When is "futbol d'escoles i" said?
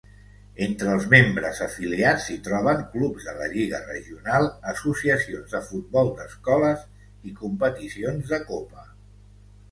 5.67-7.35